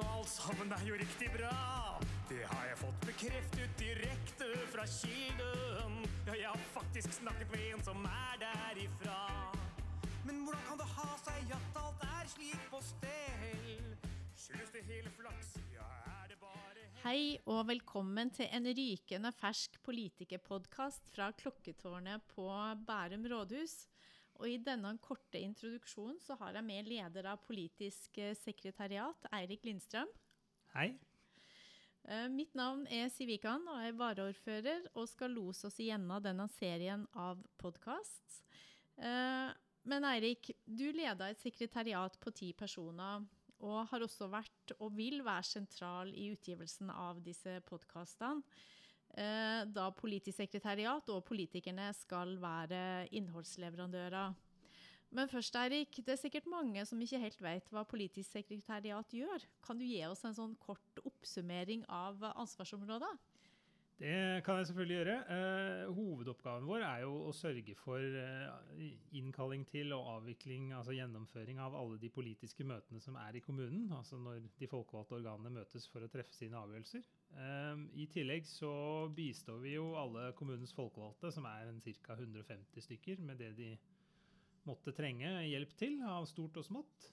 og 0.00 0.08
alt 0.16 0.30
sammen 0.32 0.72
er 0.72 0.84
jo 0.88 0.96
riktig 1.00 1.28
bra. 1.34 1.56
Det 2.30 2.42
har 2.46 2.66
jeg 2.70 2.78
fått 2.80 3.00
bekreftet 3.04 3.80
direkte 3.80 4.48
fra 4.72 4.86
kilden. 4.88 5.96
Ja, 6.28 6.36
jeg 6.38 6.48
har 6.48 6.62
faktisk 6.74 7.12
snakket 7.18 7.50
med 7.52 7.64
en 7.72 7.84
som 7.84 8.06
er 8.08 8.40
derifra. 8.40 9.18
Men 10.26 10.44
hvordan 10.46 10.64
kan 10.68 10.80
det 10.80 10.88
ha 10.94 11.10
seg 11.24 11.54
at 11.56 11.80
alt 11.82 12.04
er 12.06 12.32
slik 12.34 12.66
på 12.72 12.82
stell? 12.86 13.84
Skyldes 14.38 14.74
det 14.76 14.84
hele 14.88 15.12
flaks? 15.18 15.54
Ja, 15.74 15.88
er 16.22 16.32
det 16.32 16.40
bare 16.40 16.86
Hei 17.04 17.38
og 17.50 17.64
velkommen 17.68 18.32
til 18.36 18.48
en 18.56 18.68
rykende 18.80 19.32
fersk 19.36 19.80
politikerpodkast 19.84 21.12
fra 21.12 21.32
Klokketårnet 21.42 22.24
på 22.34 22.46
Bærum 22.86 23.26
rådhus. 23.32 23.82
Og 24.40 24.48
I 24.48 24.56
denne 24.64 24.94
korte 25.04 25.40
introduksjonen 25.40 26.16
så 26.24 26.36
har 26.40 26.56
jeg 26.56 26.64
med 26.64 26.88
leder 26.88 27.28
av 27.28 27.42
politisk 27.44 28.16
eh, 28.18 28.32
sekretariat, 28.40 29.28
Eirik 29.36 29.66
Lindstrøm. 29.68 30.08
Hei. 30.72 30.94
Eh, 32.08 32.26
Mitt 32.32 32.56
navn 32.56 32.86
er 32.88 33.12
Siv 33.12 33.34
Ikan, 33.36 33.68
og 33.68 33.82
jeg 33.82 33.92
er 33.92 33.98
varaordfører 34.00 34.88
og 34.94 35.10
skal 35.12 35.36
lose 35.36 35.68
oss 35.68 35.76
igjennom 35.84 36.24
denne 36.24 36.48
serien 36.56 37.04
av 37.12 37.42
podkast. 37.60 38.40
Men 39.00 40.04
Eirik, 40.04 40.50
du 40.64 40.90
leder 40.92 41.32
et 41.32 41.40
sekretariat 41.40 42.16
på 42.20 42.32
ti 42.36 42.50
personer, 42.52 43.22
og 43.64 43.86
har 43.90 44.04
også 44.04 44.28
vært 44.32 44.74
og 44.78 44.92
vil 44.96 45.22
være 45.24 45.46
sentral 45.48 46.12
i 46.16 46.30
utgivelsen 46.34 46.92
av 46.92 47.20
disse 47.24 47.58
podkastene. 47.68 48.44
Da 49.14 49.88
politisk 49.98 50.38
sekretariat 50.38 51.08
og 51.12 51.24
politikerne 51.26 51.88
skal 51.98 52.36
være 52.40 53.08
innholdsleverandører. 53.18 54.36
Men 55.10 55.26
først, 55.28 55.56
Eirik, 55.58 55.96
det 56.06 56.14
er 56.14 56.20
sikkert 56.20 56.46
mange 56.46 56.84
som 56.86 57.00
ikke 57.02 57.18
helt 57.18 57.40
vet 57.42 57.72
hva 57.74 57.82
politisk 57.88 58.30
sekretariat 58.30 59.10
gjør. 59.10 59.42
Kan 59.66 59.80
du 59.80 59.82
gi 59.82 59.98
oss 60.06 60.22
en 60.24 60.36
sånn 60.36 60.54
kort 60.62 61.02
oppsummering 61.02 61.82
av 61.90 62.22
ansvarsområdet? 62.30 63.10
Det 64.00 64.40
kan 64.46 64.56
jeg 64.56 64.66
selvfølgelig 64.70 64.96
gjøre. 64.96 65.14
Eh, 65.34 65.90
hovedoppgaven 65.92 66.64
vår 66.64 66.84
er 66.86 67.02
jo 67.02 67.10
å 67.28 67.34
sørge 67.36 67.74
for 67.76 68.00
eh, 68.00 68.86
innkalling 69.20 69.66
til 69.68 69.92
og 69.92 70.08
avvikling, 70.14 70.70
altså 70.72 70.94
gjennomføring 70.96 71.60
av 71.60 71.76
alle 71.76 71.98
de 72.00 72.08
politiske 72.08 72.64
møtene 72.64 73.02
som 73.04 73.18
er 73.20 73.36
i 73.36 73.42
kommunen. 73.44 73.90
Altså 73.92 74.16
når 74.16 74.46
de 74.56 74.70
folkevalgte 74.72 75.18
organene 75.18 75.52
møtes 75.58 75.84
for 75.92 76.00
å 76.00 76.08
treffe 76.08 76.32
sine 76.32 76.56
avgjørelser. 76.62 77.04
Eh, 77.44 77.84
I 78.00 78.08
tillegg 78.08 78.48
så 78.48 78.72
bistår 79.12 79.60
vi 79.66 79.76
jo 79.76 79.90
alle 80.00 80.30
kommunens 80.38 80.72
folkevalgte, 80.72 81.28
som 81.36 81.52
er 81.52 81.68
ca. 82.00 82.16
150 82.16 82.88
stykker, 82.88 83.20
med 83.20 83.44
det 83.44 83.52
de 83.60 83.74
måtte 84.64 84.96
trenge 84.96 85.42
hjelp 85.44 85.76
til 85.76 86.00
av 86.08 86.24
stort 86.30 86.56
og 86.56 86.64
smått. 86.64 87.12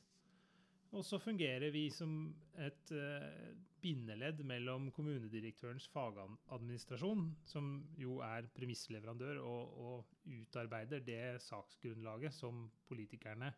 Og 0.95 1.03
så 1.03 1.19
fungerer 1.19 1.71
vi 1.73 1.87
som 1.91 2.11
et 2.63 2.91
uh, 2.95 3.49
bindeledd 3.83 4.39
mellom 4.47 4.87
kommunedirektørens 4.95 5.87
fagadministrasjon, 5.91 7.25
som 7.45 7.71
jo 7.99 8.21
er 8.25 8.47
premissleverandør 8.55 9.41
og, 9.43 9.73
og 9.83 10.31
utarbeider 10.31 11.03
det 11.03 11.41
saksgrunnlaget 11.43 12.33
som 12.35 12.65
politikerne 12.87 13.51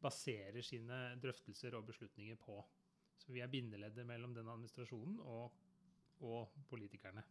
baserer 0.00 0.62
sine 0.64 1.00
drøftelser 1.20 1.74
og 1.76 1.90
beslutninger 1.90 2.38
på. 2.40 2.60
Så 3.20 3.34
vi 3.34 3.42
er 3.44 3.52
bindeleddet 3.52 4.06
mellom 4.08 4.32
den 4.34 4.48
administrasjonen 4.48 5.18
og, 5.20 5.52
og 6.24 6.54
politikerne. 6.70 7.24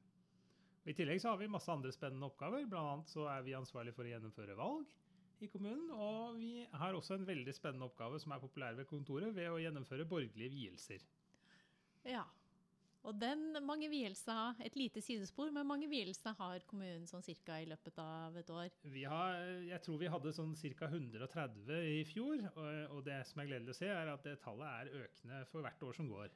Og 0.83 0.91
I 0.91 0.95
tillegg 0.95 1.21
så 1.21 1.33
har 1.33 1.39
vi 1.41 1.49
masse 1.51 1.71
andre 1.71 1.91
spennende 1.95 2.27
oppgaver. 2.29 2.67
Blant 2.69 2.91
annet 2.91 3.11
så 3.11 3.25
er 3.31 3.41
vi 3.47 3.57
ansvarlig 3.57 3.95
for 3.95 4.05
å 4.05 4.11
gjennomføre 4.13 4.57
valg 4.59 4.85
i 5.45 5.49
kommunen. 5.51 5.89
Og 5.95 6.35
vi 6.39 6.65
har 6.71 6.97
også 6.97 7.17
en 7.17 7.27
veldig 7.27 7.53
spennende 7.55 7.87
oppgave 7.89 8.19
som 8.21 8.35
er 8.35 8.43
populær 8.43 8.77
ved 8.77 8.89
kontoret, 8.89 9.33
ved 9.35 9.49
å 9.51 9.61
gjennomføre 9.61 10.07
borgerlige 10.09 10.53
vielser. 10.53 11.05
Ja. 12.07 12.25
Og 13.07 13.15
den, 13.15 13.55
mange 13.63 13.87
vielser, 13.89 14.57
Et 14.65 14.75
lite 14.75 15.01
sidespor, 15.01 15.51
men 15.55 15.67
mange 15.67 15.87
vielser 15.87 16.35
har 16.35 16.65
kommunen 16.67 17.07
sånn 17.07 17.23
cirka 17.23 17.61
i 17.61 17.67
løpet 17.69 17.97
av 18.03 18.35
et 18.37 18.49
år? 18.51 18.73
Vi 18.83 19.05
har, 19.07 19.39
jeg 19.69 19.81
tror 19.85 20.01
vi 20.01 20.11
hadde 20.11 20.33
sånn 20.35 20.51
ca. 20.59 20.89
130 20.91 21.71
i 21.93 22.03
fjor. 22.09 22.43
Og, 22.55 22.97
og 22.97 23.01
det 23.07 23.21
som 23.29 23.39
er 23.39 23.51
gledelig 23.53 23.77
å 23.77 23.79
se, 23.79 23.87
er 23.87 24.11
at 24.11 24.27
det 24.27 24.35
tallet 24.43 24.67
er 24.67 25.05
økende 25.05 25.45
for 25.51 25.63
hvert 25.63 25.87
år 25.87 25.95
som 25.95 26.11
går. 26.11 26.35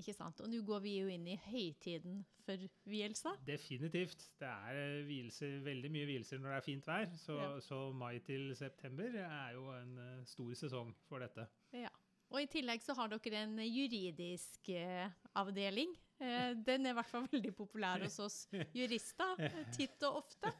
Ikke 0.00 0.14
sant? 0.16 0.40
Og 0.42 0.50
nå 0.50 0.62
går 0.66 0.80
vi 0.82 0.96
jo 0.98 1.10
inn 1.12 1.26
i 1.30 1.36
høytiden 1.38 2.24
for 2.44 2.64
vielser. 2.90 3.36
Definitivt. 3.46 4.26
Det 4.40 4.48
er 4.50 5.04
vielser, 5.06 5.60
veldig 5.64 5.90
mye 5.94 6.08
vielser 6.08 6.42
når 6.42 6.50
det 6.50 6.56
er 6.56 6.66
fint 6.66 6.88
vær. 6.88 7.12
Så, 7.20 7.36
ja. 7.38 7.50
så, 7.62 7.80
mai 7.94 8.18
til 8.26 8.50
september 8.58 9.20
er 9.22 9.54
jo 9.54 9.68
en 9.76 9.94
stor 10.26 10.56
sesong 10.64 10.90
for 11.08 11.22
dette. 11.22 11.46
Ja. 11.72 11.92
Og 12.34 12.42
i 12.42 12.48
tillegg 12.50 12.82
så 12.82 12.96
har 12.98 13.12
dere 13.12 13.44
en 13.44 13.60
juridisk 13.62 14.72
avdeling. 15.38 15.92
Den 16.18 16.86
er 16.86 16.92
i 16.92 16.96
hvert 16.96 17.10
fall 17.10 17.26
veldig 17.30 17.50
populær 17.54 18.02
hos 18.04 18.16
oss 18.22 18.36
jurister, 18.74 19.40
titt 19.74 20.02
og 20.06 20.20
ofte. 20.22 20.50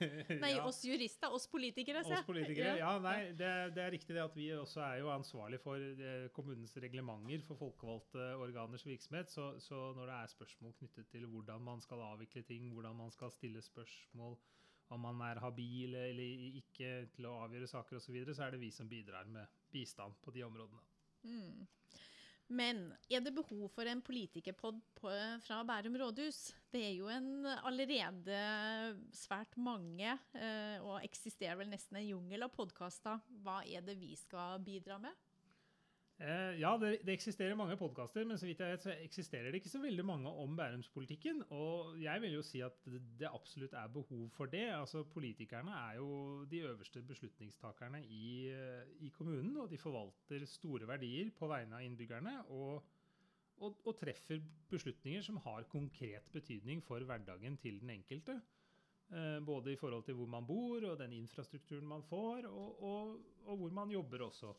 Nei, 0.42 0.52
ja. 0.56 0.64
oss 0.66 0.80
jurister, 0.86 1.34
oss 1.34 1.46
politikere. 1.50 2.02
Se. 2.06 2.18
Oss 2.18 2.26
politikere, 2.26 2.74
ja, 2.80 2.92
nei, 3.02 3.32
det, 3.38 3.50
det, 3.74 3.84
er 3.84 3.94
riktig 3.94 4.16
det 4.16 4.22
at 4.22 4.34
vi 4.38 4.48
også 4.54 4.82
er 4.86 5.00
jo 5.02 5.12
ansvarlig 5.14 5.60
for 5.62 6.02
kommunens 6.36 6.74
reglementer 6.84 7.46
for 7.46 7.58
folkevalgte 7.58 8.32
organers 8.42 8.86
virksomhet. 8.86 9.30
Så, 9.34 9.52
så 9.62 9.86
når 9.98 10.10
det 10.10 10.18
er 10.18 10.34
spørsmål 10.34 10.74
knyttet 10.78 11.10
til 11.14 11.26
hvordan 11.30 11.64
man 11.70 11.82
skal 11.82 12.02
avvikle 12.12 12.44
ting, 12.46 12.70
hvordan 12.74 12.98
man 13.02 13.14
skal 13.14 13.34
stille 13.34 13.62
spørsmål, 13.64 14.38
om 14.94 15.00
man 15.00 15.22
er 15.26 15.40
habil 15.42 15.94
eller 15.96 16.58
ikke 16.60 16.90
til 17.14 17.30
å 17.30 17.38
avgjøre 17.46 17.70
saker 17.70 17.98
osv., 17.98 18.10
så, 18.10 18.14
videre, 18.14 18.36
så 18.36 18.46
er 18.46 18.54
det 18.54 18.62
vi 18.62 18.74
som 18.74 18.90
bidrar 18.90 19.30
med 19.30 19.62
bistand 19.72 20.18
på 20.22 20.34
de 20.34 20.44
områdene. 20.46 20.82
Mm. 21.24 21.64
Men 22.54 22.80
er 23.08 23.22
det 23.24 23.32
behov 23.34 23.70
for 23.72 23.88
en 23.88 24.02
politikerpod 24.04 24.80
fra 25.00 25.62
Bærum 25.64 25.96
rådhus? 25.96 26.52
Det 26.70 26.82
er 26.90 26.92
jo 26.92 27.08
en 27.08 27.46
allerede 27.46 28.40
svært 29.16 29.56
mange, 29.56 30.12
eh, 30.36 30.76
og 30.84 31.00
eksisterer 31.02 31.56
vel 31.56 31.72
nesten 31.72 31.98
en 31.98 32.10
jungel 32.10 32.44
av 32.44 32.52
podkaster. 32.52 33.22
Hva 33.42 33.62
er 33.64 33.80
det 33.86 33.96
vi 34.00 34.12
skal 34.20 34.60
bidra 34.64 35.00
med? 35.00 35.16
Eh, 36.22 36.60
ja, 36.60 36.70
det, 36.78 37.00
det, 37.02 37.16
eksisterer 37.16 37.56
mange 37.58 37.74
podkaster, 37.76 38.22
men 38.28 38.38
så 38.38 38.46
vidt 38.46 38.60
jeg 38.62 38.70
vet 38.70 38.84
så 38.84 38.92
eksisterer 39.02 39.50
det 39.50 39.58
ikke 39.58 39.72
så 39.72 39.80
veldig 39.82 40.04
mange 40.06 40.30
om 40.30 40.52
bærumspolitikken. 40.56 41.42
Og 41.50 41.96
jeg 41.98 42.22
vil 42.22 42.36
jo 42.36 42.42
si 42.46 42.60
at 42.62 42.76
det, 42.86 43.00
det, 43.18 43.30
absolutt 43.34 43.74
er 43.74 43.90
behov 43.90 44.28
for 44.36 44.50
det. 44.50 44.68
Altså 44.76 45.02
Politikerne 45.10 45.74
er 45.74 45.96
jo 45.98 46.44
de 46.50 46.60
øverste 46.68 47.02
beslutningstakerne 47.02 48.04
i, 48.06 48.52
i 49.02 49.10
kommunen, 49.16 49.56
og 49.56 49.70
de 49.72 49.80
forvalter 49.80 50.46
store 50.46 50.86
verdier 50.86 51.32
på 51.34 51.48
vegne 51.50 51.80
av 51.80 51.86
innbyggerne. 51.86 52.36
Og, 52.54 52.84
og, 53.58 53.80
og, 53.82 53.96
treffer 53.98 54.38
beslutninger 54.70 55.24
som 55.26 55.40
har 55.42 55.66
konkret 55.72 56.30
betydning 56.32 56.82
for 56.86 57.02
hverdagen 57.02 57.58
til 57.58 57.80
den 57.82 57.90
enkelte. 57.96 58.38
Eh, 59.10 59.40
både 59.42 59.74
i 59.74 59.80
forhold 59.82 60.06
til 60.06 60.14
hvor 60.14 60.30
man 60.30 60.46
bor, 60.46 60.78
og 60.92 60.94
den 61.02 61.18
infrastrukturen 61.18 61.90
man 61.90 62.06
får, 62.06 62.46
og, 62.46 63.18
og 63.50 63.58
hvor 63.58 63.74
man 63.82 63.90
jobber 63.90 64.28
også. 64.28 64.54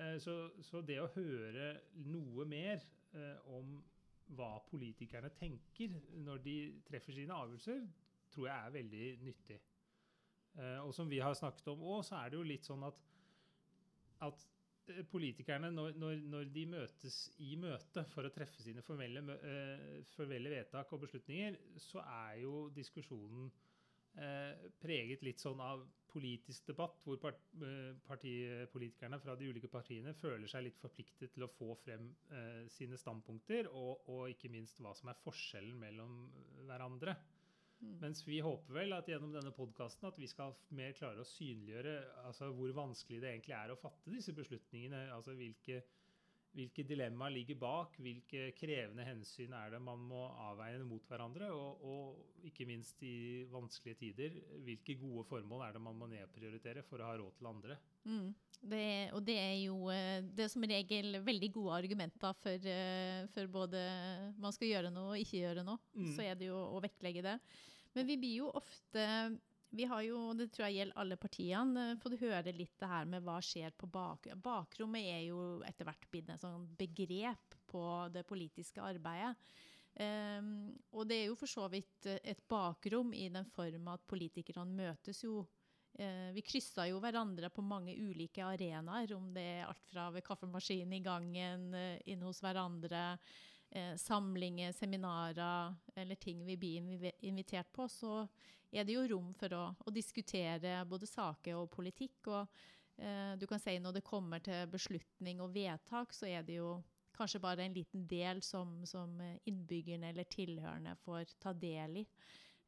Eh, 0.00 0.18
så, 0.22 0.34
så, 0.64 0.80
det 0.86 1.00
å 1.02 1.10
høre 1.14 1.72
noe 2.08 2.46
mer 2.48 2.80
eh, 3.12 3.48
om 3.52 3.78
hva 4.36 4.52
politikerne 4.70 5.32
tenker 5.36 5.96
når 6.24 6.44
de 6.44 6.56
treffer 6.86 7.16
sine 7.16 7.36
avgjørelser, 7.36 7.82
tror 8.30 8.46
jeg 8.46 8.56
er 8.56 8.76
veldig 8.76 9.08
nyttig. 9.26 9.58
Eh, 10.56 10.78
og 10.84 10.94
som 10.96 11.10
vi 11.10 11.20
har 11.20 11.36
snakket 11.36 11.72
om 11.72 11.82
òg, 11.82 12.04
så 12.06 12.20
er 12.20 12.30
det 12.30 12.38
jo 12.38 12.46
litt 12.46 12.68
sånn 12.68 12.86
at, 12.86 13.02
at 14.28 14.46
politikerne, 15.10 15.68
når, 15.74 15.98
når, 16.00 16.22
når, 16.32 16.48
de 16.54 16.64
møtes 16.70 17.18
i 17.44 17.52
møte 17.60 18.02
for 18.10 18.26
å 18.26 18.32
treffe 18.34 18.62
sine 18.64 18.82
formelle, 18.82 19.22
formelle 20.16 20.50
vedtak 20.50 20.90
og 20.96 21.04
beslutninger, 21.04 21.58
så 21.78 22.02
er 22.02 22.40
jo 22.42 22.64
diskusjonen 22.74 23.52
preget 24.82 25.22
litt 25.22 25.40
sånn 25.40 25.60
av 25.62 25.84
politisk 26.10 26.66
debatt, 26.70 27.02
hvor 27.04 27.20
eh, 27.30 27.90
partipolitikerne 28.06 29.18
fra 29.22 29.36
de 29.38 29.50
ulike 29.50 29.70
partiene 29.70 30.14
føler 30.18 30.50
seg 30.50 30.66
litt 30.66 30.80
forpliktet 30.80 31.34
til 31.34 31.46
å 31.46 31.50
få 31.52 31.74
frem 31.84 32.10
eh, 32.34 32.64
sine 32.72 32.98
standpunkter, 33.00 33.70
og, 33.70 34.08
og, 34.10 34.24
ikke 34.32 34.50
minst 34.52 34.80
hva 34.82 34.94
som 34.98 35.12
er 35.12 35.20
forskjellen 35.24 35.78
mellom 35.80 36.16
hverandre. 36.66 37.16
Mm. 37.80 37.94
Mens 38.02 38.20
vi 38.26 38.42
håper 38.44 38.76
vel 38.76 38.92
at 38.92 39.08
gjennom 39.08 39.32
denne 39.32 39.54
podkasten 39.56 40.10
at 40.10 40.18
vi 40.20 40.28
skal 40.28 40.52
mer 40.76 40.92
klare 40.98 41.22
å 41.22 41.28
synliggjøre 41.28 41.94
altså, 42.26 42.50
hvor 42.56 42.74
vanskelig 42.76 43.22
det 43.22 43.30
egentlig 43.32 43.56
er 43.56 43.72
å 43.72 43.80
fatte 43.80 44.12
disse 44.12 44.34
beslutningene. 44.36 45.06
altså 45.14 45.36
hvilke 45.38 45.80
hvilke 46.56 46.82
dilemmaer 46.86 47.32
ligger 47.34 47.58
bak, 47.60 47.96
hvilke 48.02 48.50
krevende 48.58 49.04
hensyn 49.06 49.54
er 49.54 49.70
det 49.74 49.80
man 49.82 50.02
må 50.02 50.24
avveie 50.48 50.80
mot 50.86 51.04
hverandre, 51.08 51.50
og, 51.54 51.84
og, 51.86 52.20
ikke 52.46 52.66
minst 52.66 53.02
i 53.06 53.44
vanskelige 53.52 53.98
tider, 54.00 54.38
hvilke 54.66 54.96
gode 55.00 55.26
formål 55.28 55.66
er 55.66 55.76
det 55.76 55.82
man 55.84 55.98
må 55.98 56.08
nedprioritere 56.10 56.82
for 56.86 57.02
å 57.02 57.10
ha 57.10 57.18
råd 57.20 57.36
til 57.38 57.50
andre. 57.50 57.76
Mm. 58.08 58.30
Det, 58.60 58.86
og 59.16 59.22
det 59.24 59.36
er 59.40 59.56
jo 59.62 59.76
eh, 59.92 60.20
det 60.36 60.44
er 60.44 60.52
som 60.52 60.64
regel 60.68 61.20
veldig 61.24 61.50
gode 61.54 61.76
argumenter 61.78 62.34
for, 62.42 62.70
eh, 62.72 63.22
for, 63.32 63.52
både 63.52 63.84
man 64.40 64.56
skal 64.56 64.72
gjøre 64.72 64.92
noe 64.92 65.14
og 65.14 65.22
ikke 65.22 65.44
gjøre 65.44 65.64
noe. 65.64 65.80
Mm. 65.94 66.10
Så 66.16 66.26
er 66.26 66.40
det 66.40 66.50
jo 66.50 66.58
å 66.58 66.82
vektlegge 66.84 67.24
det. 67.24 67.38
Men 67.96 68.06
vi 68.06 68.18
blir 68.20 68.42
jo 68.42 68.50
ofte 68.54 69.06
vi 69.70 69.86
har 69.86 70.02
jo, 70.02 70.20
det 70.34 70.48
tror 70.50 70.66
jeg 70.66 70.80
gjelder 70.80 71.00
alle 71.02 71.16
partiene, 71.20 71.84
eh, 71.92 71.98
fått 72.02 72.18
høre 72.20 72.54
litt 72.54 72.74
det 72.80 72.90
her 72.90 73.06
med 73.10 73.22
hva 73.26 73.38
skjer 73.44 73.74
på 73.78 73.86
bakrommet. 73.90 74.42
Bakrommet 74.42 75.06
er 75.12 75.22
jo 75.28 75.40
etter 75.66 75.86
hvert 75.86 76.08
blitt 76.10 76.30
et 76.32 76.42
sånn 76.42 76.66
begrep 76.78 77.54
på 77.70 77.84
det 78.14 78.24
politiske 78.26 78.82
arbeidet. 78.82 79.36
Um, 80.00 80.70
og 80.94 81.08
det 81.10 81.16
er 81.18 81.24
jo 81.28 81.36
for 81.36 81.50
så 81.50 81.64
vidt 81.68 82.06
et 82.06 82.38
bakrom 82.48 83.10
i 83.12 83.24
den 83.28 83.48
form 83.50 83.88
at 83.90 84.04
politikerne 84.08 84.70
møtes 84.70 85.18
jo 85.24 85.40
uh, 85.42 86.28
Vi 86.30 86.44
krysser 86.46 86.92
jo 86.92 87.00
hverandre 87.02 87.50
på 87.50 87.64
mange 87.66 87.96
ulike 87.98 88.44
arenaer, 88.46 89.10
om 89.16 89.32
det 89.34 89.44
er 89.58 89.66
alt 89.66 89.82
fra 89.90 90.06
ved 90.14 90.24
kaffemaskinen 90.24 90.94
i 90.94 91.02
gangen, 91.04 91.66
uh, 91.74 91.98
inne 92.06 92.30
hos 92.30 92.38
hverandre, 92.42 93.18
uh, 93.76 93.94
samlinger, 94.00 94.72
seminarer 94.76 95.74
eller 95.94 96.20
ting 96.20 96.44
vi 96.46 96.56
blir 96.56 97.12
invitert 97.26 97.72
på, 97.72 97.88
så 97.88 98.26
er 98.70 98.86
det 98.86 98.94
jo 98.94 99.06
rom 99.10 99.32
for 99.34 99.54
å, 99.56 99.64
å 99.86 99.94
diskutere 99.94 100.84
både 100.86 101.08
saker 101.10 101.58
og 101.58 101.70
politikk. 101.72 102.30
og 102.30 102.46
du 103.40 103.46
kan 103.48 103.58
si 103.58 103.78
Når 103.80 103.94
det 103.96 104.02
kommer 104.04 104.42
til 104.44 104.66
beslutning 104.68 105.40
og 105.40 105.54
vedtak, 105.54 106.12
så 106.12 106.26
er 106.28 106.42
det 106.44 106.58
jo 106.58 106.82
kanskje 107.16 107.40
bare 107.40 107.64
en 107.64 107.72
liten 107.72 108.04
del 108.06 108.42
som, 108.44 108.84
som 108.84 109.14
innbyggerne 109.48 110.10
eller 110.12 110.28
tilhørende 110.28 110.92
får 111.00 111.32
ta 111.40 111.54
del 111.56 112.02
i. 112.02 112.06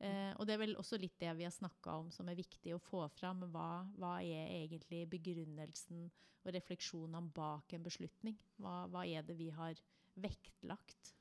Eh, 0.03 0.33
og 0.35 0.47
det 0.47 0.57
er 0.57 0.63
vel 0.65 0.79
også 0.81 0.99
litt 0.99 1.15
det 1.23 1.31
vi 1.39 1.47
har 1.47 1.55
snakka 1.55 1.95
om 2.01 2.11
som 2.15 2.27
er 2.29 2.39
viktig 2.39 2.75
å 2.75 2.83
få 2.83 3.05
fram. 3.15 3.45
Hva, 3.55 3.85
hva 4.03 4.17
er 4.23 4.51
egentlig 4.57 5.05
begrunnelsen 5.13 6.09
og 6.43 6.55
refleksjonene 6.57 7.31
bak 7.35 7.77
en 7.77 7.85
beslutning? 7.87 8.39
Hva, 8.59 8.83
hva 8.91 9.05
er 9.07 9.23
det 9.27 9.39
vi 9.39 9.53
har 9.55 9.79
vektlagt? 10.21 11.13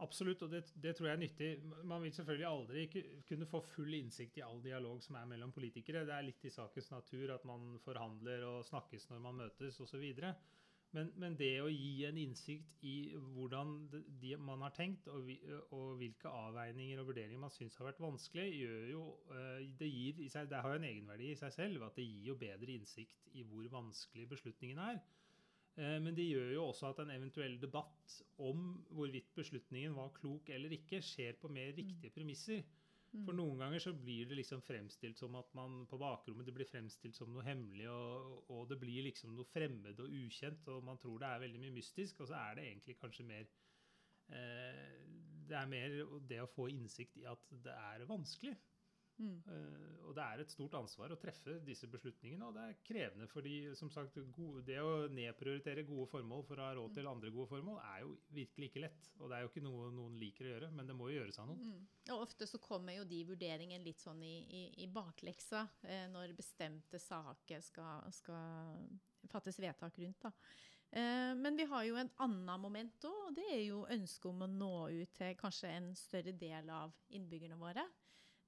Absolutt, 0.00 0.42
og 0.46 0.52
det, 0.54 0.62
det, 0.80 0.94
tror 0.96 1.10
jeg 1.10 1.16
er 1.18 1.20
nyttig. 1.20 1.48
Man 1.84 2.00
vil 2.02 2.12
selvfølgelig 2.16 2.46
aldri 2.48 2.86
kunne 3.28 3.48
få 3.48 3.60
full 3.74 3.98
innsikt 3.98 4.38
i 4.40 4.44
all 4.46 4.62
dialog 4.64 5.02
som 5.04 5.18
er 5.20 5.28
mellom 5.28 5.52
politikere. 5.52 6.06
Det 6.08 6.14
er 6.16 6.24
litt 6.24 6.46
i 6.48 6.52
sakens 6.54 6.88
natur 6.92 7.34
at 7.34 7.44
man 7.48 7.74
forhandler 7.84 8.46
og 8.48 8.64
snakkes 8.64 9.10
når 9.10 9.20
man 9.26 9.42
møtes 9.42 9.80
osv. 9.84 10.06
Men, 10.96 11.12
men, 11.22 11.36
det 11.38 11.52
å 11.62 11.68
gi 11.68 12.06
en 12.08 12.16
innsikt 12.18 12.80
i 12.82 13.12
hvordan 13.36 13.76
de, 13.92 14.32
man 14.42 14.64
har 14.64 14.72
tenkt, 14.74 15.06
og, 15.12 15.28
og, 15.68 15.92
hvilke 16.00 16.32
avveininger 16.32 16.98
og 16.98 17.12
vurderinger 17.12 17.44
man 17.44 17.52
syns 17.54 17.76
har 17.78 17.92
vært 17.92 18.02
vanskelig, 18.02 18.48
gjør 18.56 18.88
jo, 18.90 19.04
eh, 19.36 19.68
det, 19.78 19.86
gir 19.86 20.24
seg, 20.32 20.48
det 20.50 20.64
har 20.64 20.74
jo 20.74 20.80
en 20.80 20.88
egenverdi 20.88 21.30
i 21.30 21.38
seg 21.38 21.54
selv. 21.54 21.84
at 21.86 22.00
Det 22.00 22.08
gir 22.08 22.32
jo 22.32 22.40
bedre 22.40 22.74
innsikt 22.74 23.30
i 23.36 23.44
hvor 23.46 23.68
vanskelig 23.76 24.26
beslutningen 24.32 24.82
er. 24.88 24.98
Eh, 25.78 25.96
men 26.02 26.16
det 26.16 26.26
gjør 26.26 26.52
jo 26.56 26.66
også 26.70 26.90
at 26.90 27.02
en 27.04 27.12
eventuell 27.14 27.56
debatt 27.62 28.18
om 28.42 28.72
hvorvidt 28.90 29.30
beslutningen 29.36 29.94
var 29.96 30.12
klok 30.16 30.50
eller 30.54 30.74
ikke, 30.74 31.02
skjer 31.04 31.38
på 31.40 31.50
mer 31.52 31.72
riktige 31.76 32.14
premisser. 32.14 32.64
Mm. 33.10 33.24
For 33.26 33.34
noen 33.34 33.58
ganger 33.58 33.82
så 33.82 33.92
blir 33.98 34.28
det 34.30 34.38
liksom 34.38 34.62
fremstilt 34.62 35.18
som 35.18 35.34
at 35.38 35.48
man 35.58 35.80
på 35.90 35.98
bakrommet 35.98 36.46
det 36.46 36.54
blir 36.54 36.68
fremstilt 36.68 37.18
som 37.18 37.32
noe 37.34 37.42
hemmelig, 37.46 37.88
og, 37.90 38.44
og, 38.50 38.68
det 38.70 38.78
blir 38.82 39.02
liksom 39.08 39.34
noe 39.34 39.48
fremmed 39.50 39.98
og 40.02 40.14
ukjent, 40.20 40.68
og 40.70 40.84
man 40.86 41.00
tror 41.02 41.18
det 41.18 41.30
er 41.30 41.42
veldig 41.46 41.62
mye 41.64 41.76
mystisk, 41.80 42.22
og 42.22 42.30
så 42.30 42.38
er 42.38 42.58
det 42.58 42.68
egentlig 42.68 42.98
kanskje 43.00 43.26
mer 43.26 43.50
eh, 44.30 44.98
Det 45.50 45.58
er 45.58 45.70
mer 45.70 45.96
det 46.30 46.38
å 46.44 46.50
få 46.50 46.68
innsikt 46.70 47.18
i 47.18 47.26
at 47.26 47.50
det 47.64 47.74
er 47.74 48.06
vanskelig. 48.06 48.54
Mm. 49.20 49.36
Uh, 49.44 49.90
og 50.08 50.14
det 50.16 50.24
er 50.24 50.42
et 50.42 50.52
stort 50.52 50.74
ansvar 50.78 51.12
å 51.12 51.18
treffe 51.20 51.58
disse 51.62 51.86
beslutningene, 51.90 52.46
og 52.48 52.56
det 52.56 52.62
er 52.66 52.78
krevende 52.86 53.28
fordi 53.30 53.56
som 53.78 53.90
sagt, 53.92 54.16
gode, 54.34 54.64
det 54.66 54.80
å 54.82 55.06
nedprioritere 55.12 55.84
gode 55.86 56.08
formål 56.10 56.46
for 56.48 56.58
å 56.58 56.66
ha 56.66 56.72
råd 56.78 56.96
til 56.96 57.06
mm. 57.06 57.10
andre 57.12 57.32
gode 57.34 57.50
formål, 57.52 57.78
er 57.92 58.00
jo 58.06 58.14
virkelig 58.40 58.70
ikke 58.70 58.84
lett. 58.86 59.10
Og 59.20 59.30
det 59.30 59.36
er 59.36 59.44
jo 59.44 59.52
ikke 59.52 59.64
noe 59.66 59.92
noen 59.94 60.16
liker 60.20 60.48
å 60.48 60.54
gjøre, 60.54 60.72
men 60.78 60.90
det 60.90 60.96
må 60.98 61.10
jo 61.10 61.20
gjøres 61.20 61.38
av 61.42 61.50
noen. 61.52 61.76
Mm. 61.76 61.84
Og 62.16 62.24
ofte 62.24 62.48
så 62.50 62.62
kommer 62.64 62.96
jo 62.96 63.06
de 63.12 63.20
vurderingene 63.28 63.86
litt 63.86 64.02
sånn 64.02 64.24
i, 64.26 64.34
i, 64.48 64.64
i 64.86 64.90
bakleksa 64.90 65.66
eh, 65.84 66.08
når 66.10 66.34
bestemte 66.38 66.98
saker 67.02 67.62
skal, 67.62 68.10
skal 68.16 69.30
fattes 69.30 69.60
vedtak 69.62 70.00
rundt. 70.02 70.26
da. 70.26 70.34
Eh, 70.90 71.32
men 71.38 71.56
vi 71.56 71.68
har 71.70 71.84
jo 71.86 71.98
en 72.00 72.10
annen 72.24 72.62
moment 72.62 73.04
òg, 73.06 73.18
og 73.28 73.34
det 73.36 73.46
er 73.46 73.62
jo 73.68 73.84
ønsket 73.86 74.30
om 74.32 74.42
å 74.42 74.50
nå 74.50 74.74
ut 74.90 75.12
til 75.14 75.36
kanskje 75.38 75.70
en 75.76 75.90
større 75.98 76.34
del 76.34 76.70
av 76.74 76.94
innbyggerne 77.14 77.58
våre. 77.60 77.84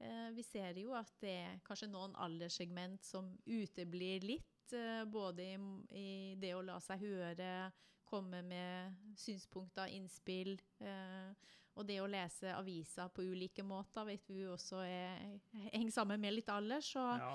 Eh, 0.02 0.30
vi 0.34 0.42
ser 0.42 0.78
jo 0.80 0.94
at 0.98 1.10
det 1.22 1.32
er 1.44 1.60
kanskje 1.66 1.90
noen 1.92 2.14
alderssegment 2.18 3.04
som 3.06 3.28
uteblir 3.46 4.24
litt, 4.26 4.74
eh, 4.74 5.04
både 5.06 5.46
i, 5.46 5.56
i, 5.94 6.06
det 6.42 6.54
å 6.56 6.64
la 6.66 6.80
seg 6.82 7.04
høre, 7.04 7.70
komme 8.12 8.42
med 8.44 9.14
synspunkter, 9.16 9.92
innspill. 9.94 10.56
Eh, 10.82 11.30
og 11.78 11.86
det 11.88 12.00
å 12.02 12.10
lese 12.10 12.50
aviser 12.52 13.08
på 13.14 13.24
ulike 13.24 13.64
måter 13.64 14.04
vet 14.10 14.26
vi 14.28 14.42
jo 14.42 14.56
også 14.56 14.82
er, 14.84 15.38
henger 15.70 15.94
sammen 15.94 16.20
med 16.20 16.34
litt 16.34 16.50
alder. 16.52 16.82
Så, 16.84 17.04
ja. 17.22 17.30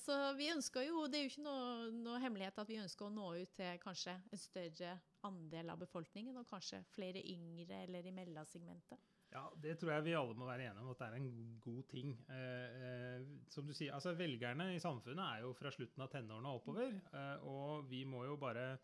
så, 0.00 0.16
vi 0.38 0.48
ønsker 0.54 0.86
jo 0.86 1.02
Det 1.12 1.18
er 1.18 1.26
jo 1.26 1.32
ikke 1.34 1.44
noe, 1.44 1.90
noe, 1.92 2.22
hemmelighet 2.22 2.62
at 2.62 2.70
vi 2.70 2.80
ønsker 2.80 3.10
å 3.10 3.12
nå 3.12 3.34
ut 3.42 3.52
til 3.58 3.82
kanskje 3.82 4.16
en 4.16 4.40
større 4.40 4.94
andel 5.28 5.72
av 5.72 5.82
befolkningen, 5.82 6.36
og 6.40 6.48
kanskje 6.48 6.82
flere 6.94 7.22
yngre 7.32 7.82
eller 7.86 8.06
i 8.06 8.14
mellomsegmentet. 8.14 9.10
Ja, 9.34 9.48
Det 9.58 9.74
tror 9.80 9.90
jeg 9.92 10.04
vi 10.06 10.14
alle 10.14 10.34
må 10.38 10.46
være 10.46 10.68
enige 10.68 10.82
om 10.84 10.90
at 10.92 11.00
det 11.00 11.06
er 11.06 11.16
en 11.18 11.58
god 11.60 11.82
ting. 11.90 12.12
Eh, 12.30 12.82
eh, 12.86 13.22
som 13.50 13.66
du 13.66 13.74
sier, 13.74 13.94
altså 13.94 14.14
Velgerne 14.14 14.68
i 14.74 14.82
samfunnet 14.82 15.24
er 15.24 15.40
jo 15.42 15.54
fra 15.58 15.72
slutten 15.74 16.04
av 16.04 16.12
tenårene 16.12 16.52
og 16.52 16.60
oppover. 16.60 16.94
Eh, 17.10 17.46
og 17.50 17.88
vi 17.90 18.04
må 18.04 18.24
jo 18.28 18.36
bare 18.36 18.76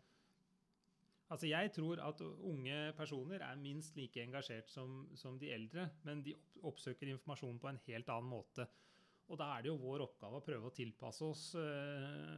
Altså 1.31 1.47
Jeg 1.47 1.71
tror 1.71 2.01
at 2.03 2.21
unge 2.21 2.93
personer 2.97 3.39
er 3.39 3.55
minst 3.55 3.95
like 3.95 4.19
engasjert 4.19 4.67
som, 4.69 5.05
som 5.15 5.37
de 5.39 5.47
eldre, 5.55 5.85
men 6.03 6.19
de 6.25 6.33
oppsøker 6.67 7.07
informasjon 7.07 7.59
på 7.59 7.69
en 7.69 7.79
helt 7.85 8.09
annen 8.11 8.27
måte. 8.27 8.65
Og 9.31 9.39
da 9.39 9.47
er 9.53 9.63
det 9.63 9.71
jo 9.71 9.77
vår 9.79 10.03
oppgave 10.03 10.41
å 10.41 10.43
prøve 10.43 10.67
å 10.67 10.75
tilpasse 10.75 11.23
oss 11.23 11.45
eh, 11.55 12.35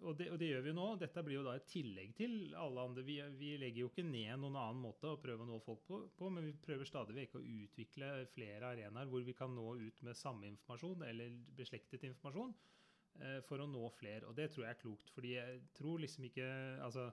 og 0.00 0.16
det, 0.18 0.26
og 0.32 0.38
det, 0.40 0.48
gjør 0.50 0.64
vi 0.64 0.70
jo 0.70 0.76
nå. 0.76 0.86
Dette 1.00 1.22
blir 1.26 1.36
jo 1.38 1.44
da 1.46 1.54
et 1.58 1.68
tillegg 1.70 2.14
til 2.18 2.54
alle 2.58 2.84
andre. 2.88 3.04
Vi, 3.06 3.16
vi, 3.38 3.52
legger 3.60 3.84
jo 3.84 3.90
ikke 3.90 4.06
ned 4.06 4.40
noen 4.40 4.58
annen 4.60 4.82
måte 4.82 5.12
å 5.12 5.20
prøve 5.20 5.44
å 5.44 5.48
nå 5.48 5.60
folk 5.64 5.82
på, 5.88 6.00
på, 6.16 6.30
men 6.32 6.48
vi 6.48 6.56
prøver 6.64 6.88
stadig 6.88 7.16
vekk 7.16 7.38
å 7.38 7.44
utvikle 7.44 8.10
flere 8.34 8.72
arenaer 8.72 9.10
hvor 9.10 9.24
vi 9.26 9.36
kan 9.36 9.52
nå 9.54 9.66
ut 9.80 10.04
med 10.06 10.18
samme 10.18 10.48
informasjon 10.50 11.06
eller 11.08 11.34
beslektet 11.58 12.06
informasjon 12.08 12.54
eh, 13.20 13.40
for 13.48 13.62
å 13.62 13.68
nå 13.70 13.88
flere. 13.98 14.28
Og 14.30 14.38
det 14.38 14.50
tror 14.52 14.66
jeg 14.66 14.76
er 14.76 14.82
klokt, 14.84 15.12
fordi 15.16 15.34
jeg 15.36 15.60
tror 15.76 16.00
liksom 16.04 16.30
ikke 16.30 16.48
altså, 16.86 17.10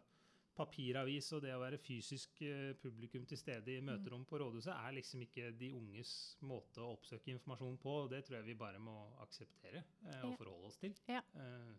Papiravis 0.57 1.27
og 1.37 1.43
det 1.43 1.51
å 1.53 1.61
være 1.61 1.77
fysisk 1.77 2.39
eh, 2.45 2.71
publikum 2.81 3.27
til 3.29 3.37
stede 3.37 3.75
i 3.75 3.83
møterom 3.85 4.23
på 4.25 4.39
rådhuset 4.41 4.73
er 4.73 4.95
liksom 4.95 5.21
ikke 5.27 5.51
de 5.59 5.69
unges 5.77 6.13
måte 6.49 6.81
å 6.81 6.95
oppsøke 6.95 7.29
informasjon 7.35 7.77
på. 7.83 7.93
og 8.05 8.09
Det 8.13 8.23
tror 8.25 8.39
jeg 8.39 8.47
vi 8.47 8.57
bare 8.57 8.81
må 8.81 8.95
akseptere 9.21 9.83
eh, 9.83 10.23
og 10.25 10.33
forholde 10.39 10.71
oss 10.71 10.79
til. 10.81 10.97
Ja. 11.11 11.21
Eh, 11.37 11.75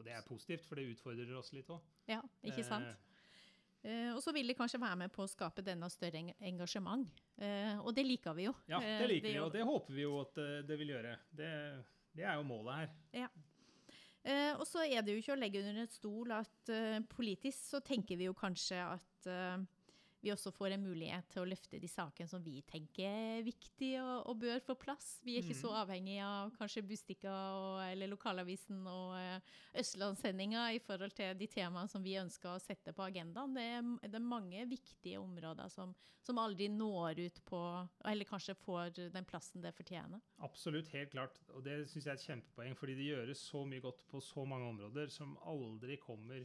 og 0.00 0.06
det 0.08 0.16
er 0.16 0.26
positivt, 0.26 0.64
for 0.66 0.80
det 0.80 0.88
utfordrer 0.94 1.36
oss 1.36 1.52
litt 1.52 1.68
òg. 1.70 1.84
Ja, 2.08 2.20
ikke 2.46 2.64
sant? 2.66 2.88
Eh, 3.80 4.10
og 4.12 4.20
så 4.24 4.32
vil 4.36 4.48
de 4.50 4.56
kanskje 4.56 4.80
være 4.80 4.98
med 5.02 5.12
på 5.12 5.24
å 5.24 5.30
skape 5.30 5.64
denne 5.64 5.88
større 5.92 6.20
engasjement. 6.36 7.06
Eh, 7.40 7.76
og 7.80 7.94
det 7.96 8.04
liker 8.08 8.36
vi 8.36 8.48
jo. 8.48 8.54
Ja, 8.68 8.80
det 8.80 9.08
liker 9.08 9.28
det 9.28 9.36
vi, 9.36 9.44
og 9.44 9.54
det 9.54 9.64
håper 9.68 9.96
vi 9.96 10.04
jo 10.04 10.18
at 10.20 10.40
eh, 10.40 10.58
det 10.68 10.80
vil 10.80 10.92
gjøre. 10.94 11.14
Det, 11.36 11.52
det 12.16 12.26
er 12.26 12.40
jo 12.40 12.48
målet 12.48 12.82
her. 12.82 12.94
Ja. 13.22 13.30
Eh, 14.20 14.52
og 14.56 14.66
så 14.68 14.84
er 14.84 15.04
det 15.04 15.14
jo 15.14 15.22
ikke 15.22 15.36
å 15.36 15.40
legge 15.40 15.62
under 15.64 15.86
et 15.86 15.96
stol 15.96 16.32
at 16.36 16.72
uh, 16.72 16.98
politisk 17.08 17.70
så 17.70 17.80
tenker 17.80 18.20
vi 18.20 18.26
jo 18.28 18.34
kanskje 18.36 18.82
at 18.84 19.30
vi 20.20 20.32
også 20.32 20.52
får 20.52 20.74
en 20.74 20.84
mulighet 20.84 21.28
til 21.32 21.42
å 21.42 21.48
løfte 21.48 21.78
de 21.80 21.88
sakene 21.88 22.28
som 22.28 22.42
vi 22.44 22.60
tenker 22.68 23.08
er 23.08 23.44
viktige 23.44 24.02
og, 24.02 24.28
og 24.28 24.40
bør 24.42 24.60
få 24.64 24.76
plass. 24.78 25.14
Vi 25.24 25.36
er 25.36 25.44
ikke 25.44 25.56
mm. 25.56 25.62
så 25.62 25.72
avhengige 25.80 26.26
av 26.26 26.52
kanskje 26.58 26.84
Bustika 26.84 27.32
og, 27.56 27.78
eller 27.86 28.10
lokalavisen 28.12 28.82
og 28.90 29.14
uh, 29.16 29.56
Østlandssendinga 29.80 30.66
i 30.76 30.82
forhold 30.84 31.14
til 31.16 31.32
de 31.40 31.48
temaene 31.50 31.88
som 31.90 32.04
vi 32.04 32.18
ønsker 32.20 32.52
å 32.52 32.60
sette 32.62 32.92
på 32.96 33.06
agendaen. 33.06 33.56
Det 33.56 33.66
er, 33.78 33.90
det 34.04 34.20
er 34.20 34.26
mange 34.26 34.64
viktige 34.68 35.22
områder 35.22 35.72
som, 35.72 35.94
som, 36.26 36.40
aldri 36.40 36.68
når 36.72 37.20
ut 37.20 37.40
på 37.48 37.60
Eller 38.08 38.28
kanskje 38.28 38.56
får 38.58 38.96
den 39.14 39.26
plassen 39.28 39.64
det 39.64 39.72
fortjener. 39.76 40.20
Absolutt, 40.44 40.92
helt 40.92 41.14
klart. 41.14 41.40
Og 41.54 41.64
det 41.64 41.82
syns 41.90 42.06
jeg 42.06 42.12
er 42.12 42.20
et 42.20 42.28
kjempepoeng, 42.28 42.76
fordi 42.76 42.96
det 42.98 43.08
gjøres 43.10 43.44
så 43.50 43.64
mye 43.68 43.84
godt 43.84 44.04
på 44.10 44.20
så 44.24 44.44
mange 44.48 44.68
områder 44.68 45.12
som 45.12 45.36
aldri 45.48 45.96
kommer 46.00 46.44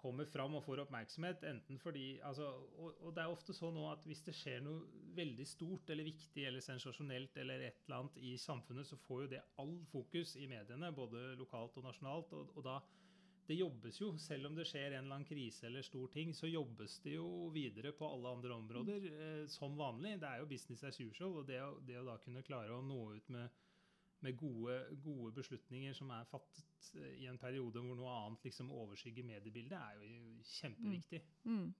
kommer 0.00 0.28
fram 0.28 0.56
og 0.58 0.64
får 0.64 0.84
oppmerksomhet. 0.84 1.44
enten 1.48 1.78
fordi, 1.78 2.18
altså, 2.26 2.48
og, 2.78 2.94
og, 3.00 3.12
det 3.16 3.22
er 3.22 3.34
ofte 3.34 3.54
sånn 3.56 3.76
at 3.90 4.06
Hvis 4.08 4.24
det 4.26 4.34
skjer 4.36 4.62
noe 4.64 5.06
veldig 5.16 5.46
stort 5.46 5.90
eller 5.90 6.08
viktig 6.08 6.46
eller 6.46 6.64
sensasjonelt 6.64 7.36
eller 7.36 7.66
et 7.66 7.84
eller 7.84 8.00
annet 8.00 8.16
i 8.16 8.36
samfunnet, 8.38 8.86
så 8.86 8.96
får 9.06 9.22
jo 9.22 9.30
det 9.34 9.44
all 9.62 9.76
fokus 9.92 10.36
i 10.36 10.48
mediene, 10.50 10.92
både 10.92 11.34
lokalt 11.40 11.76
og 11.76 11.86
nasjonalt. 11.90 12.32
og, 12.32 12.56
og 12.56 12.66
da 12.66 12.80
det 13.50 13.56
jobbes 13.58 13.96
jo, 13.98 14.12
selv 14.22 14.46
om 14.46 14.54
det 14.54 14.64
skjer 14.68 14.92
en 14.92 15.00
eller 15.00 15.16
annen 15.16 15.26
krise 15.26 15.64
eller 15.66 15.82
stor 15.82 16.10
ting, 16.14 16.30
så 16.36 16.46
jobbes 16.46 17.00
det 17.02 17.16
jo 17.16 17.48
videre 17.50 17.90
på 17.98 18.06
alle 18.06 18.30
andre 18.36 18.54
områder 18.54 19.06
eh, 19.10 19.40
som 19.50 19.74
vanlig. 19.78 20.20
Det 20.22 20.28
er 20.28 20.38
jo 20.38 20.50
business 20.52 20.84
as 20.86 21.00
usual. 21.00 21.40
Og 21.40 21.48
det 21.48 21.58
å, 21.64 21.72
det 21.82 21.96
å 21.98 22.04
da 22.06 22.14
kunne 22.22 22.44
klare 22.46 22.76
å 22.76 22.84
nå 22.86 23.00
ut 23.16 23.32
med 23.34 23.58
med 24.24 24.36
gode, 24.38 24.78
gode, 25.04 25.32
beslutninger 25.36 25.94
som 25.96 26.10
er 26.14 26.28
fattet 26.28 26.90
eh, 26.98 27.22
i 27.22 27.28
en 27.30 27.38
periode 27.40 27.82
hvor 27.84 27.98
noe 27.98 28.16
annet 28.16 28.48
liksom 28.48 28.72
overskygger 28.74 29.26
mediebildet, 29.26 29.78
er 29.78 30.00
jo 30.00 30.08
kjempeviktig. 30.56 31.22
Mm. 31.44 31.56
Mm. 31.56 31.70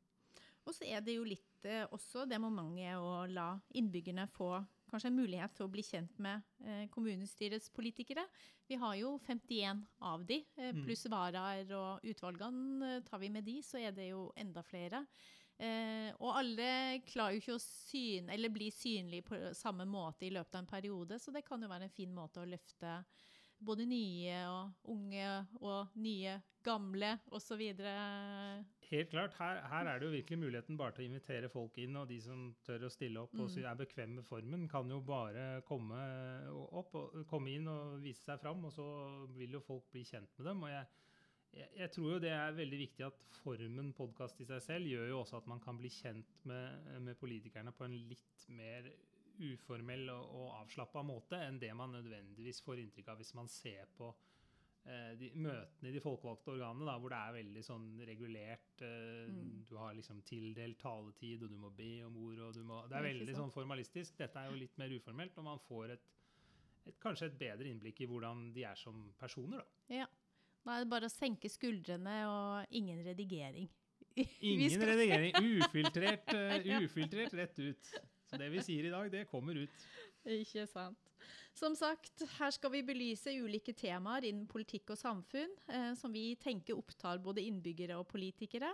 Og 0.68 0.76
så 0.76 0.86
er 0.86 1.00
det 1.04 1.16
jo 1.16 1.24
litt 1.26 1.66
eh, 1.68 1.86
også 1.90 2.26
det 2.28 2.40
momentet 2.42 3.00
å 3.00 3.24
la 3.30 3.52
innbyggerne 3.78 4.28
få 4.32 4.52
kanskje 4.90 5.10
en 5.12 5.20
mulighet 5.20 5.54
til 5.54 5.66
å 5.68 5.70
bli 5.70 5.84
kjent 5.86 6.16
med 6.22 6.42
eh, 6.66 6.86
kommunestyrets 6.92 7.70
politikere. 7.74 8.24
Vi 8.68 8.78
har 8.78 8.96
jo 8.98 9.16
51 9.26 9.84
av 10.06 10.24
de, 10.26 10.40
mm. 10.58 10.82
pluss 10.86 11.06
varaer 11.10 11.70
og 11.76 12.06
utvalgene. 12.06 13.00
Tar 13.06 13.22
vi 13.22 13.30
med 13.32 13.46
de, 13.46 13.60
så 13.66 13.80
er 13.82 13.94
det 13.94 14.10
jo 14.10 14.28
enda 14.38 14.62
flere. 14.66 15.04
Eh, 15.60 16.08
og 16.24 16.38
alle 16.40 16.68
klarer 17.04 17.36
jo 17.36 17.42
ikke 17.42 17.56
å 17.58 17.60
syn, 17.60 18.30
eller 18.32 18.52
bli 18.52 18.70
synlige 18.72 19.26
på 19.28 19.40
samme 19.56 19.84
måte 19.84 20.24
i 20.24 20.32
løpet 20.32 20.56
av 20.56 20.62
en 20.62 20.70
periode, 20.70 21.18
så 21.20 21.34
det 21.34 21.44
kan 21.44 21.60
jo 21.60 21.68
være 21.68 21.90
en 21.90 21.92
fin 21.92 22.14
måte 22.16 22.40
å 22.40 22.48
løfte 22.48 22.94
både 23.60 23.84
nye 23.84 24.38
og 24.48 24.88
unge 24.94 25.26
og 25.60 25.98
nye 26.00 26.38
gamle 26.64 27.10
osv. 27.36 27.60
Helt 28.90 29.12
klart. 29.12 29.36
Her, 29.36 29.60
her, 29.68 29.90
er 29.90 30.00
det 30.00 30.08
jo 30.08 30.14
virkelig 30.14 30.38
muligheten 30.40 30.78
bare 30.80 30.96
til 30.96 31.04
å 31.04 31.10
invitere 31.10 31.52
folk 31.52 31.76
inn, 31.80 31.98
og 32.00 32.08
de 32.08 32.18
som 32.24 32.48
tør 32.64 32.88
å 32.88 32.92
stille 32.92 33.20
opp 33.20 33.36
og 33.36 33.50
Mm. 33.50 33.64
er 33.64 33.80
bekvemme 33.82 34.14
med 34.20 34.24
formen, 34.24 34.68
kan 34.68 34.88
jo 34.88 35.00
bare 35.00 35.62
komme 35.68 36.00
opp 36.72 36.96
komme 37.28 37.52
inn 37.52 37.68
og 37.68 38.00
vise 38.02 38.24
seg 38.24 38.40
fram, 38.40 38.64
og 38.64 38.72
så 38.72 38.88
vil 39.36 39.52
jo 39.52 39.60
folk 39.60 39.90
bli 39.92 40.04
kjent 40.04 40.32
med 40.38 40.46
dem. 40.46 40.62
og 40.62 40.68
jeg 40.70 40.86
jeg, 41.52 41.90
tror 41.94 42.14
jo 42.14 42.22
det 42.22 42.32
er 42.34 42.56
veldig 42.56 42.78
viktig 42.78 43.06
at 43.06 43.38
formen 43.42 43.92
podkast 43.96 44.40
i 44.42 44.46
seg 44.48 44.62
selv 44.64 44.90
gjør 44.90 45.08
jo 45.10 45.20
også 45.22 45.40
at 45.40 45.48
man 45.50 45.62
kan 45.64 45.78
bli 45.80 45.90
kjent 45.92 46.44
med, 46.48 46.90
med 47.02 47.18
politikerne 47.20 47.72
på 47.76 47.86
en 47.86 47.96
litt 48.10 48.44
mer 48.54 48.90
uformell 49.40 50.10
og, 50.12 50.34
og 50.36 50.50
avslappa 50.60 51.02
måte 51.06 51.38
enn 51.46 51.60
det 51.60 51.72
man 51.76 51.94
nødvendigvis 51.96 52.60
får 52.64 52.82
inntrykk 52.82 53.08
av 53.12 53.22
hvis 53.22 53.32
man 53.38 53.48
ser 53.50 53.88
på 53.96 54.10
eh, 54.84 55.14
de, 55.20 55.30
møtene 55.40 55.88
i 55.88 55.94
de 55.94 56.02
folkevalgte 56.04 56.52
organene, 56.54 56.86
da, 56.90 56.98
hvor 57.00 57.14
det 57.14 57.20
er 57.20 57.36
veldig 57.40 57.64
sånn 57.66 57.90
regulert. 58.12 58.86
Eh, 58.86 59.08
Mm. 59.30 59.60
Du 59.68 59.76
har 59.78 59.94
liksom 59.94 60.22
tildelt 60.26 60.80
taletid, 60.82 61.44
og 61.44 61.50
du 61.52 61.58
må 61.60 61.68
be 61.70 62.00
om 62.02 62.16
ord. 62.18 62.38
og 62.48 62.54
du 62.56 62.64
må, 62.66 62.80
Det 62.90 62.96
er 62.98 63.04
veldig 63.04 63.34
sånn 63.36 63.52
formalistisk. 63.54 64.16
Dette 64.18 64.40
er 64.40 64.50
jo 64.50 64.58
litt 64.58 64.78
mer 64.80 64.90
uformelt, 64.90 65.36
og 65.38 65.46
man 65.46 65.60
får 65.68 65.92
et, 65.94 66.08
et, 66.86 66.96
kanskje 66.98 67.28
et 67.30 67.36
bedre 67.38 67.70
innblikk 67.70 68.00
i 68.00 68.08
hvordan 68.10 68.48
de 68.56 68.64
er 68.66 68.80
som 68.80 69.04
personer. 69.20 69.62
da. 69.62 70.00
Ja. 70.00 70.08
Da 70.64 70.76
er 70.76 70.84
det 70.84 70.90
bare 70.92 71.08
å 71.08 71.12
senke 71.12 71.48
skuldrene 71.50 72.16
og 72.28 72.74
ingen 72.76 73.00
redigering. 73.06 73.68
Ingen 74.44 74.70
skal- 74.74 74.90
redigering. 74.92 75.36
Ufiltrert, 75.64 76.32
uh, 76.36 76.82
ufiltrert 76.84 77.36
rett 77.38 77.60
ut. 77.62 77.92
Så 78.30 78.38
det 78.38 78.50
vi 78.52 78.62
sier 78.62 78.86
i 78.86 78.92
dag, 78.92 79.08
det 79.10 79.24
kommer 79.30 79.56
ut. 79.58 79.86
Ikke 80.28 80.66
sant. 80.68 80.98
Som 81.56 81.74
sagt, 81.76 82.22
her 82.38 82.52
skal 82.54 82.72
vi 82.72 82.82
belyse 82.86 83.32
ulike 83.42 83.72
temaer 83.76 84.28
innen 84.28 84.46
politikk 84.48 84.92
og 84.94 85.00
samfunn 85.00 85.50
eh, 85.68 85.90
som 85.98 86.12
vi 86.14 86.36
tenker 86.40 86.78
opptar 86.78 87.18
både 87.20 87.42
innbyggere 87.42 87.96
og 87.98 88.06
politikere. 88.08 88.70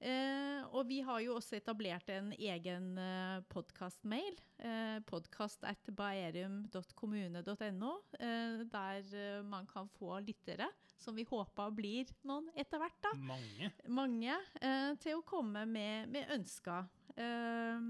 Eh, 0.00 0.64
og 0.74 0.88
vi 0.88 1.00
har 1.06 1.20
jo 1.24 1.34
også 1.38 1.56
etablert 1.56 2.08
en 2.12 2.32
egen 2.34 2.98
eh, 2.98 3.40
podkast-mail. 3.52 4.34
Eh, 4.58 4.98
Podkast.baerum.kommune.no. 5.08 7.92
Eh, 8.18 8.58
der 8.72 9.02
eh, 9.14 9.44
man 9.46 9.66
kan 9.70 9.88
få 9.98 10.18
lyttere, 10.20 10.68
som 10.98 11.16
vi 11.16 11.24
håper 11.28 11.70
blir 11.76 12.04
noen 12.26 12.50
etter 12.58 12.78
hvert. 12.82 12.98
da 13.06 13.12
Mange. 13.16 13.70
mange 13.88 14.34
eh, 14.60 14.94
til 15.00 15.14
å 15.20 15.24
komme 15.26 15.66
med, 15.66 16.08
med 16.12 16.30
ønsker. 16.36 16.84
Eh, 17.16 17.80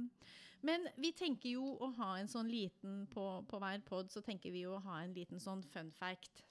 men 0.65 0.89
vi 0.97 1.13
tenker 1.13 1.49
jo 1.59 1.77
å 1.85 1.87
ha 1.99 2.19
en 2.21 2.29
sånn 2.31 2.49
liten 2.49 3.07
på, 3.13 3.45
på 3.49 3.59
hver 3.61 3.81
pod, 3.85 4.11
så 4.13 4.21
tenker 4.25 4.51
vi 4.55 4.61
jo 4.65 4.75
å 4.79 4.85
ha 4.87 5.03
en 5.03 5.15
liten 5.17 5.41
sånn 5.43 5.63
fun 5.75 5.91
fact. 5.93 6.45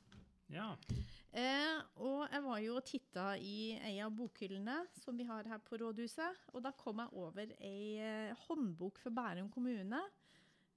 Ja. 0.52 0.74
Eh, 1.34 1.78
og 2.04 2.28
jeg 2.30 2.44
var 2.46 2.60
jo 2.62 2.76
og 2.78 2.86
titta 2.86 3.30
i 3.42 3.74
ei 3.80 3.96
av 4.06 4.12
bokhyllene 4.14 4.84
som 5.00 5.18
vi 5.18 5.26
har 5.26 5.48
her 5.50 5.62
på 5.66 5.80
rådhuset, 5.82 6.44
og 6.54 6.62
da 6.66 6.74
kom 6.78 7.02
jeg 7.02 7.16
over 7.18 7.56
ei 7.58 7.96
eh, 8.04 8.44
håndbok 8.46 9.00
for 9.02 9.16
Bærum 9.16 9.50
kommune. 9.54 10.02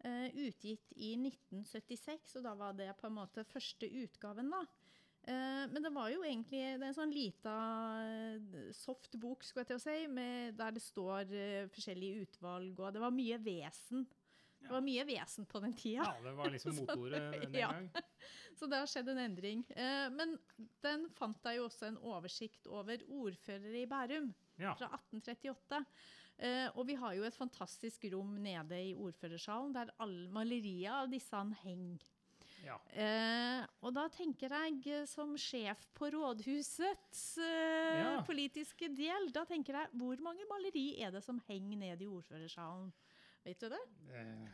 Eh, 0.04 0.28
utgitt 0.46 0.92
i 0.94 1.14
1976, 1.18 2.36
og 2.38 2.44
da 2.44 2.52
var 2.58 2.74
det 2.76 2.92
på 3.00 3.08
en 3.08 3.16
måte 3.16 3.46
første 3.48 3.88
utgaven, 3.88 4.52
da. 4.52 4.60
Eh, 5.26 5.64
men 5.72 5.82
det 5.82 5.90
var 5.94 6.12
jo 6.12 6.22
egentlig 6.22 6.60
det 6.78 6.84
er 6.84 6.90
en 6.92 6.98
sånn 6.98 7.14
lita 7.14 7.54
eh, 8.04 8.68
soft 8.76 9.16
bok, 9.18 9.42
skulle 9.42 9.64
jeg 9.64 9.72
til 9.72 9.80
å 9.80 9.82
si, 9.82 9.96
med, 10.12 10.54
der 10.60 10.76
det 10.76 10.84
står 10.84 11.32
forskjellige 11.74 12.26
utvalg, 12.26 12.78
og 12.78 12.94
det 12.94 13.02
var 13.02 13.16
mye 13.16 13.40
vesen. 13.42 14.06
Det 14.66 14.74
var 14.74 14.82
mye 14.84 15.04
vesen 15.08 15.46
på 15.46 15.60
den 15.62 15.74
tida. 15.78 16.04
ja, 16.04 16.22
det 16.24 16.32
var 16.36 16.50
liksom 16.50 16.76
motordet 16.82 17.42
den 17.42 17.54
Ja. 17.54 17.70
gang. 17.72 17.90
Så 18.58 18.66
det 18.66 18.78
har 18.80 18.86
skjedd 18.88 19.08
en 19.12 19.18
endring. 19.20 19.64
Eh, 19.76 20.08
men 20.10 20.36
den 20.82 21.08
fant 21.14 21.44
jeg 21.44 21.58
jo 21.58 21.66
også 21.68 21.86
en 21.90 21.98
oversikt 21.98 22.66
over 22.72 23.02
ordførere 23.08 23.82
i 23.82 23.86
Bærum 23.86 24.30
Ja. 24.58 24.72
fra 24.74 24.88
1838. 24.96 25.84
Eh, 26.38 26.68
og 26.76 26.86
vi 26.88 26.94
har 27.00 27.14
jo 27.16 27.24
et 27.24 27.34
fantastisk 27.36 28.04
rom 28.12 28.34
nede 28.44 28.76
i 28.90 28.94
ordførersalen 28.94 29.72
der 29.72 29.92
alle 30.00 30.28
malerier 30.32 31.02
av 31.02 31.08
disse 31.12 31.32
han 31.36 31.52
henger. 31.62 32.02
ja. 32.64 32.76
Eh, 32.92 33.66
og 33.84 33.92
da 33.94 34.06
tenker 34.08 34.48
jeg, 34.52 34.80
eh, 34.86 35.04
som 35.06 35.36
sjef 35.36 35.86
på 35.94 36.08
rådhusets 36.12 37.38
eh, 37.38 38.00
Ja. 38.02 38.22
politiske 38.26 38.88
del, 38.96 39.30
da 39.32 39.44
tenker 39.44 39.74
jeg, 39.80 39.88
hvor 39.92 40.16
mange 40.24 40.44
maleri 40.50 40.98
er 41.04 41.10
det 41.12 41.22
som 41.24 41.38
henger 41.48 41.76
ned 41.76 42.02
i 42.02 42.06
ordførersalen? 42.08 42.92
Vet 43.46 43.60
du 43.62 43.68
det? 43.70 43.82
Eh, 44.10 44.46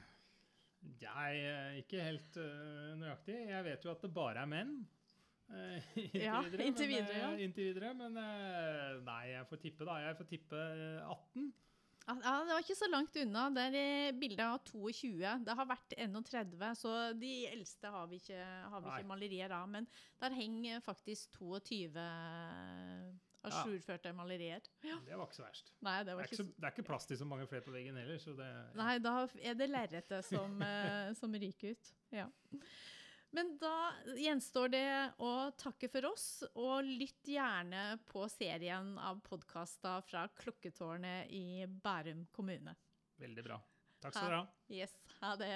Jeg 1.00 1.44
er 1.46 1.78
ikke 1.80 2.02
helt 2.02 2.37
uh, 2.42 2.92
nøyaktig. 3.00 3.38
Jeg 3.49 3.64
vet 3.68 3.84
jo 3.87 3.92
at 3.94 4.02
det 4.04 4.11
bare 4.14 4.42
er 4.44 4.50
menn. 4.50 4.75
Uh, 5.52 5.78
inntil 6.02 6.22
Ja, 6.26 6.38
videre, 6.44 6.66
inntil 6.68 6.88
men, 6.88 6.94
videre, 6.96 7.18
ja. 7.22 7.30
eh, 7.32 7.42
inntil 7.46 7.68
videre, 7.70 7.90
men 7.99 8.16
uh, 8.20 9.00
nei, 9.06 9.22
jeg 9.34 9.49
får 9.50 9.61
tippe, 9.66 9.88
da. 9.88 9.99
Jeg 10.04 10.18
får 10.20 10.28
tippe 10.30 10.61
eh, 10.61 11.11
18. 11.12 11.50
Ja, 12.02 12.14
ja, 12.18 12.30
det 12.42 12.54
var 12.56 12.64
ikke 12.64 12.75
så 12.80 12.88
langt 12.90 13.16
unna. 13.22 13.42
Det 13.54 13.64
er 13.68 13.76
eh, 13.78 14.14
bilde 14.18 14.46
av 14.50 14.56
22. 14.66 15.12
Det 15.46 15.54
har 15.61 15.68
vært 15.70 15.94
31, 15.94 16.64
så 16.80 16.94
de 17.14 17.32
eldste 17.52 17.92
har 17.94 18.08
vi 18.11 18.18
ikke, 18.18 18.40
har 18.72 18.82
vi 18.82 18.90
ikke 18.90 19.11
malerier 19.12 19.54
av. 19.54 19.68
Men 19.70 19.87
der 20.20 20.34
henger 20.34 20.82
faktisk 20.82 21.30
22 21.38 21.87
ajourførte 23.49 24.12
malerier. 24.16 24.64
Det 24.82 25.16
var 25.16 25.26
ikke 25.26 25.38
så 25.38 25.44
verst. 25.46 25.72
Nei, 25.82 25.99
det 26.02 26.12
Det 26.12 26.16
er, 26.16 26.30
ikke 26.30 26.40
så, 26.40 26.49
det 26.54 26.68
er 26.68 26.75
ikke 26.75 26.88
plass 26.88 27.08
til 27.11 27.18
så 27.20 27.28
mange 27.28 27.46
flere 27.50 27.66
på 27.66 27.75
veggen 27.75 27.99
heller, 27.99 28.18
så 28.22 28.34
det 28.38 28.49
Nei, 28.78 28.96
da 29.02 29.14
er 29.42 29.58
det 29.58 29.70
lerretet 29.70 30.26
som, 30.28 30.58
eh, 30.68 31.12
som 31.18 31.34
ryker 31.34 31.76
ut. 31.76 31.92
Ja. 32.14 32.28
Men 33.32 33.54
da 33.56 33.75
gjenstår 34.20 34.72
det 34.75 34.88
å 35.25 35.32
takke 35.56 35.88
for 35.88 36.11
oss, 36.11 36.26
og 36.52 36.84
lytt 36.84 37.30
gjerne 37.32 37.96
på 38.11 38.26
serien 38.28 38.92
av 39.00 39.22
podkaster 39.25 40.04
fra 40.04 40.26
Klokketårnet 40.37 41.32
i 41.32 41.64
Bærum 41.66 42.26
kommune. 42.37 42.76
Veldig 43.22 43.46
bra. 43.46 43.56
Takk 44.02 44.18
skal 44.18 44.28
dere 44.28 44.42
ha. 44.42 44.50
Yes, 44.68 44.92
ha 45.22 45.32
det. 45.40 45.54